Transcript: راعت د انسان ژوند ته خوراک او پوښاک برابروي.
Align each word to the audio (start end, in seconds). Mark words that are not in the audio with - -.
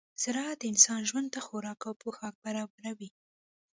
راعت 0.35 0.57
د 0.61 0.63
انسان 0.71 1.01
ژوند 1.09 1.27
ته 1.33 1.39
خوراک 1.45 1.79
او 1.89 1.93
پوښاک 2.01 2.35
برابروي. 2.45 3.09